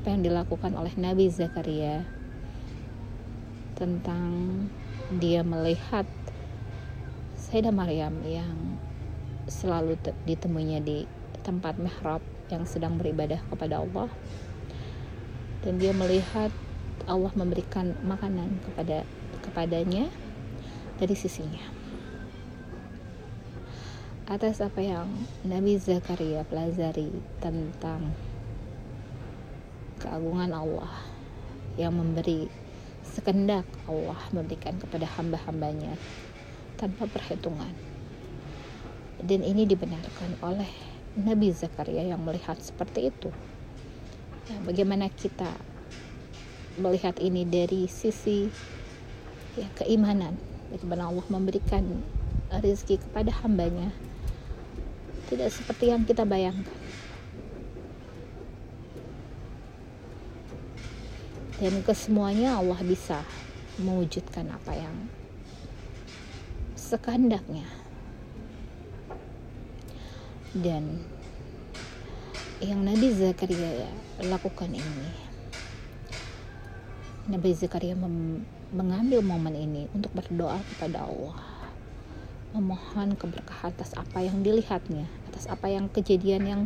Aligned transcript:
apa 0.00 0.16
yang 0.16 0.24
dilakukan 0.24 0.72
oleh 0.80 0.96
Nabi 0.96 1.28
Zakaria 1.28 2.08
tentang 3.76 4.32
dia 5.20 5.44
melihat 5.44 6.08
Sayyidah 7.36 7.68
Maryam 7.68 8.16
yang 8.24 8.80
selalu 9.44 10.00
ditemuinya 10.24 10.80
di 10.80 11.04
tempat 11.44 11.76
mihrab 11.76 12.24
yang 12.48 12.64
sedang 12.64 12.96
beribadah 12.96 13.44
kepada 13.52 13.84
Allah. 13.84 14.08
Dan 15.60 15.76
dia 15.76 15.92
melihat 15.92 16.48
Allah 17.04 17.36
memberikan 17.36 17.92
makanan 18.00 18.56
kepada 18.72 19.04
kepadanya 19.44 20.08
dari 20.96 21.12
sisinya. 21.12 21.60
Atas 24.24 24.64
apa 24.64 24.80
yang 24.80 25.12
Nabi 25.44 25.76
Zakaria 25.76 26.40
pelajari 26.48 27.12
tentang 27.44 28.29
keagungan 30.00 30.48
Allah 30.56 30.88
yang 31.76 31.92
memberi 31.92 32.48
sekendak 33.04 33.68
Allah 33.84 34.16
memberikan 34.32 34.80
kepada 34.80 35.04
hamba-hambanya 35.04 35.94
tanpa 36.80 37.04
perhitungan. 37.04 37.70
Dan 39.20 39.44
ini 39.44 39.68
dibenarkan 39.68 40.40
oleh 40.40 40.70
Nabi 41.20 41.52
Zakaria 41.52 42.00
yang 42.00 42.24
melihat 42.24 42.56
seperti 42.56 43.12
itu. 43.12 43.28
Ya, 44.48 44.56
bagaimana 44.64 45.12
kita 45.12 45.52
melihat 46.80 47.20
ini 47.20 47.44
dari 47.44 47.84
sisi 47.84 48.48
ya, 49.60 49.68
keimanan. 49.76 50.40
Bagaimana 50.72 51.12
Allah 51.12 51.26
memberikan 51.28 51.84
rezeki 52.48 53.04
kepada 53.04 53.34
hambanya. 53.44 53.92
Tidak 55.28 55.46
seperti 55.52 55.92
yang 55.92 56.08
kita 56.08 56.24
bayangkan 56.24 56.66
dan 61.60 61.84
kesemuanya 61.84 62.56
Allah 62.56 62.80
bisa 62.80 63.20
mewujudkan 63.76 64.48
apa 64.48 64.72
yang 64.72 64.96
sekehendaknya. 66.72 67.68
Dan 70.50 71.04
yang 72.58 72.82
Nabi 72.82 73.14
Zakaria 73.14 73.86
lakukan 74.18 74.74
ini 74.74 75.30
Nabi 77.30 77.54
Zakaria 77.54 77.94
mengambil 78.74 79.22
momen 79.22 79.54
ini 79.54 79.86
untuk 79.94 80.10
berdoa 80.16 80.58
kepada 80.74 81.06
Allah. 81.06 81.38
Memohon 82.50 83.14
keberkahan 83.14 83.70
atas 83.70 83.94
apa 83.94 84.26
yang 84.26 84.42
dilihatnya 84.42 85.06
atas 85.30 85.46
apa 85.46 85.70
yang 85.70 85.86
kejadian 85.86 86.42
yang 86.42 86.62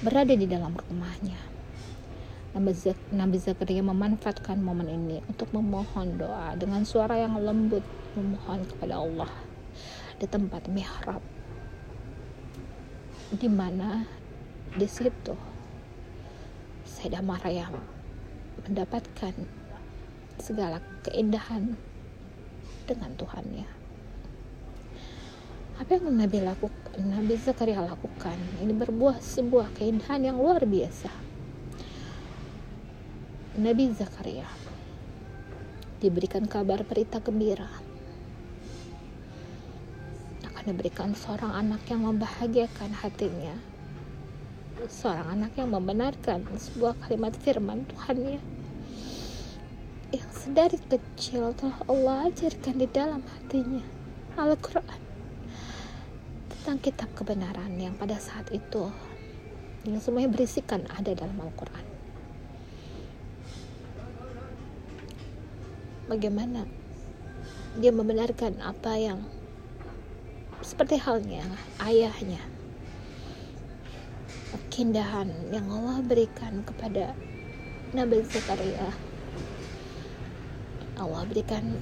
berada 0.00 0.32
di 0.32 0.48
dalam 0.48 0.72
rumahnya 0.88 1.36
Nabi 2.56 3.36
Zakaria 3.36 3.84
memanfaatkan 3.84 4.56
momen 4.64 4.88
ini 4.88 5.20
untuk 5.28 5.52
memohon 5.52 6.16
doa 6.16 6.56
dengan 6.56 6.88
suara 6.88 7.20
yang 7.20 7.36
lembut 7.36 7.84
memohon 8.16 8.64
kepada 8.64 8.96
Allah 8.96 9.28
di 10.16 10.24
tempat 10.24 10.64
mihrab. 10.72 11.20
Di 13.28 13.44
mana? 13.52 14.08
Di 14.72 14.88
situ. 14.88 15.36
Sayyidah 16.88 17.20
Maryam 17.20 17.76
mendapatkan 18.64 19.36
segala 20.40 20.80
keindahan 21.04 21.76
dengan 22.88 23.12
Tuhannya. 23.20 23.68
Apa 25.76 26.00
yang 26.00 26.08
Nabi 26.08 26.40
lakukan 26.40 27.04
Nabi 27.04 27.36
Zakaria 27.36 27.84
lakukan? 27.84 28.40
Ini 28.64 28.72
berbuah 28.72 29.20
sebuah 29.20 29.76
keindahan 29.76 30.24
yang 30.24 30.40
luar 30.40 30.64
biasa 30.64 31.25
Nabi 33.56 33.88
Zakaria 33.88 34.44
diberikan 35.96 36.44
kabar 36.44 36.84
berita 36.84 37.24
gembira. 37.24 37.64
Akan 40.44 40.76
diberikan 40.76 41.16
seorang 41.16 41.56
anak 41.64 41.88
yang 41.88 42.04
membahagiakan 42.04 42.92
hatinya. 43.00 43.56
Seorang 44.92 45.40
anak 45.40 45.56
yang 45.56 45.72
membenarkan 45.72 46.44
sebuah 46.52 47.00
kalimat 47.00 47.32
firman 47.32 47.88
Tuhannya 47.88 48.44
yang 50.12 50.30
sedari 50.36 50.76
kecil 50.76 51.56
telah 51.56 51.80
Allah 51.88 52.28
ajarkan 52.28 52.76
di 52.76 52.84
dalam 52.92 53.24
hatinya 53.24 53.80
Al-Quran 54.36 55.00
tentang 56.52 56.76
kitab 56.84 57.08
kebenaran 57.16 57.72
yang 57.80 57.96
pada 57.96 58.20
saat 58.20 58.52
itu 58.52 58.92
yang 59.88 59.96
semuanya 59.96 60.28
berisikan 60.28 60.84
ada 60.92 61.16
dalam 61.16 61.40
Al-Quran 61.40 61.95
bagaimana 66.06 66.66
dia 67.76 67.90
membenarkan 67.90 68.62
apa 68.62 68.94
yang 68.96 69.20
seperti 70.62 70.96
halnya 70.98 71.44
ayahnya 71.82 72.40
keindahan 74.70 75.32
yang 75.48 75.66
Allah 75.72 76.04
berikan 76.04 76.60
kepada 76.60 77.16
Nabi 77.96 78.20
Zakaria. 78.28 78.92
Allah 81.00 81.24
berikan 81.28 81.80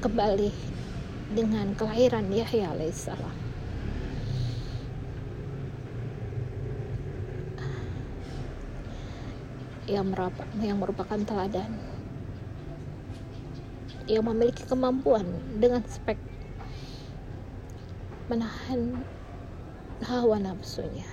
kembali 0.00 0.52
dengan 1.36 1.76
kelahiran 1.76 2.28
Yahya 2.32 2.76
alaihissalam 2.76 3.43
yang 9.84 10.10
merupakan, 10.10 10.48
yang 10.60 10.78
merupakan 10.80 11.18
teladan. 11.24 11.70
Yang 14.04 14.24
memiliki 14.28 14.62
kemampuan 14.68 15.24
dengan 15.56 15.80
spek 15.88 16.20
menahan 18.28 19.04
hawa 20.04 20.36
nafsunya. 20.40 21.08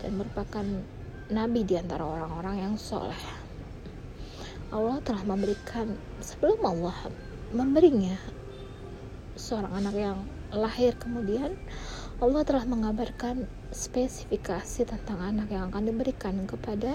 Dan 0.00 0.20
merupakan 0.20 0.64
nabi 1.32 1.64
di 1.64 1.80
antara 1.80 2.04
orang-orang 2.04 2.60
yang 2.60 2.74
soleh. 2.76 3.44
Allah 4.72 4.98
telah 5.04 5.22
memberikan 5.24 5.96
sebelum 6.18 6.60
Allah 6.64 6.96
memberinya 7.54 8.18
seorang 9.38 9.70
anak 9.78 9.94
yang 9.94 10.18
lahir 10.50 10.94
kemudian 10.98 11.54
Allah 12.18 12.42
telah 12.46 12.66
mengabarkan 12.66 13.46
spesifikasi 13.74 14.86
tentang 14.86 15.18
anak 15.18 15.50
yang 15.50 15.66
akan 15.66 15.90
diberikan 15.90 16.46
kepada 16.46 16.94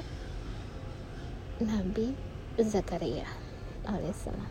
Nabi 1.60 2.16
Zakaria 2.56 3.28
alaihissalam. 3.84 4.48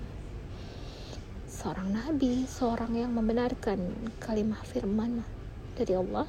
Seorang 1.49 1.89
nabi, 1.97 2.45
seorang 2.45 2.93
yang 3.01 3.17
membenarkan 3.17 4.13
kalimat 4.21 4.61
firman 4.69 5.25
dari 5.73 5.97
Allah, 5.97 6.29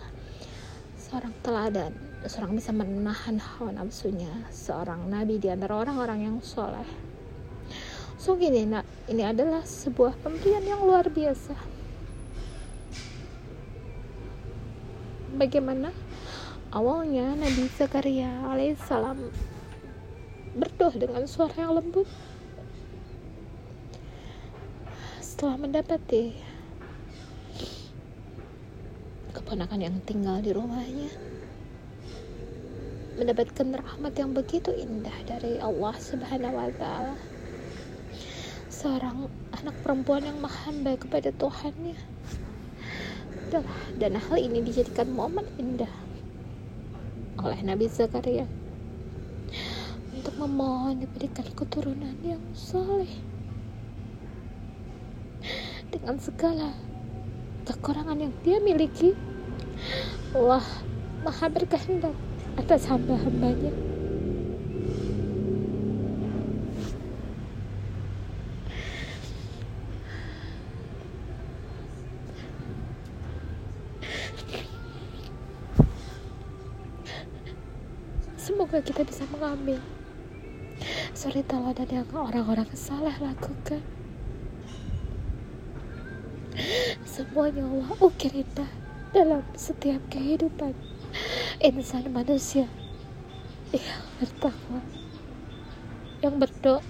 seorang 0.95 1.35
teladan, 1.43 1.91
seorang 2.23 2.55
bisa 2.55 2.71
menahan 2.71 3.35
hawa 3.35 3.75
nafsunya, 3.75 4.31
seorang 4.55 5.03
nabi 5.11 5.35
di 5.35 5.51
antara 5.51 5.83
orang-orang 5.83 6.31
yang 6.31 6.37
soleh. 6.39 6.87
So 8.15 8.39
gini, 8.39 8.63
nak, 8.63 8.87
ini 9.11 9.27
adalah 9.27 9.67
sebuah 9.67 10.15
pemberian 10.23 10.63
yang 10.63 10.79
luar 10.87 11.11
biasa 11.11 11.78
bagaimana? 15.39 15.95
Awalnya 16.75 17.33
Nabi 17.39 17.71
Zakaria 17.71 18.27
alaihissalam 18.43 19.31
berdoa 20.59 20.93
dengan 20.99 21.23
suara 21.23 21.55
yang 21.55 21.79
lembut. 21.79 22.05
Setelah 25.23 25.55
mendapati 25.55 26.35
keponakan 29.31 29.79
yang 29.79 29.95
tinggal 30.03 30.43
di 30.43 30.51
rumahnya 30.51 31.07
mendapatkan 33.15 33.67
rahmat 33.75 34.13
yang 34.15 34.31
begitu 34.31 34.71
indah 34.71 35.15
dari 35.27 35.59
Allah 35.59 35.95
Subhanahu 35.95 36.55
wa 36.55 36.71
taala. 36.75 37.15
Seorang 38.71 39.27
anak 39.59 39.75
perempuan 39.83 40.23
yang 40.23 40.39
mahamba 40.39 40.95
kepada 40.95 41.35
Tuhannya 41.35 41.99
dan 43.97 44.13
hal 44.15 44.37
ini 44.37 44.61
dijadikan 44.61 45.09
momen 45.09 45.45
indah 45.57 45.89
oleh 47.41 47.59
Nabi 47.65 47.89
Zakaria 47.89 48.45
untuk 50.13 50.35
memohon 50.37 51.01
diberikan 51.01 51.47
keturunan 51.57 52.13
yang 52.21 52.43
soleh 52.53 53.09
dengan 55.89 56.21
segala 56.21 56.69
kekurangan 57.65 58.21
yang 58.21 58.33
dia 58.45 58.61
miliki. 58.61 59.17
Allah 60.35 60.61
maha 61.25 61.49
berkehendak 61.49 62.13
atas 62.59 62.85
hamba-hambanya 62.85 63.88
semoga 78.69 78.85
kita 78.85 79.01
bisa 79.01 79.25
mengambil. 79.33 79.81
Suri 81.17 81.41
teladan 81.41 81.89
yang 81.89 82.05
orang-orang 82.13 82.69
saleh 82.77 83.17
lakukan. 83.17 83.81
Semuanya 87.01 87.65
Allah 87.65 87.89
ukir 87.97 88.29
indah 88.29 88.69
dalam 89.09 89.41
setiap 89.57 89.97
kehidupan 90.13 90.77
insan 91.57 92.13
manusia. 92.13 92.69
Yang 93.73 94.05
bertakwa. 94.21 94.81
Yang 96.21 96.35
berdoa. 96.37 96.81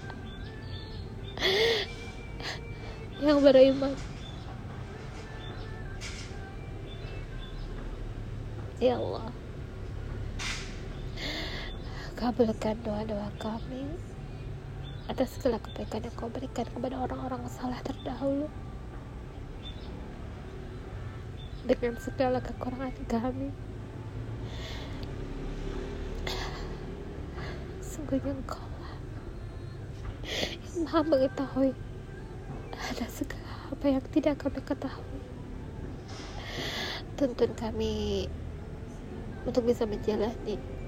Yang 3.24 3.38
beriman. 3.40 3.96
Ya 8.84 9.00
Allah 9.00 9.39
kabulkan 12.20 12.76
doa-doa 12.84 13.32
kami. 13.40 13.96
Atas 15.08 15.40
segala 15.40 15.56
kebaikan 15.56 16.04
yang 16.04 16.12
kau 16.12 16.28
berikan 16.28 16.68
kepada 16.68 17.00
orang-orang 17.00 17.48
salah 17.48 17.80
terdahulu. 17.80 18.44
Dengan 21.64 21.96
segala 21.96 22.44
kekurangan 22.44 22.92
kami. 23.08 23.48
Sungguhnya 27.80 28.36
engkau 28.36 28.60
lah 28.60 28.96
yang 30.60 30.76
maha 30.84 31.00
mengetahui 31.02 31.72
ada 32.76 33.06
segala 33.08 33.50
apa 33.72 33.84
yang 33.88 34.04
tidak 34.12 34.36
kami 34.44 34.60
ketahui. 34.60 35.20
Tuntun 37.16 37.52
kami 37.56 38.28
untuk 39.48 39.64
bisa 39.64 39.88
menjalani 39.88 40.79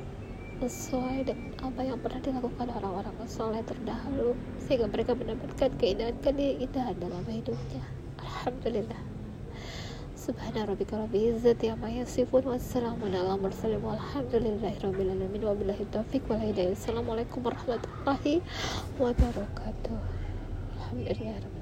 sesuai 0.69 1.27
dengan 1.27 1.51
apa 1.59 1.81
yang 1.83 1.99
pernah 1.99 2.21
dilakukan 2.23 2.69
orang-orang 2.71 3.15
soleh 3.27 3.63
terdahulu 3.67 4.39
sehingga 4.63 4.87
mereka 4.87 5.19
mendapatkan 5.19 5.71
keindahan 5.81 6.15
keindahan 6.23 6.95
dalam 7.03 7.25
hidupnya 7.27 7.83
Alhamdulillah 8.23 9.01
Subhana 10.23 10.63
rabbika 10.63 10.95
rabbil 10.95 11.35
izzati 11.35 11.67
amma 11.67 11.91
yasifun 11.91 12.47
wassalamun 12.47 13.11
ala 13.11 13.35
mursalin 13.35 13.83
walhamdulillahi 13.83 14.79
rabbil 14.79 15.11
alamin 15.11 15.43
wabillahi 15.43 15.83
taufiq 15.91 16.23
wal. 16.31 16.39
Assalamualaikum 16.39 17.43
warahmatullahi 17.43 18.39
wabarakatuh. 19.03 19.99
Alhamdulillah 20.79 21.62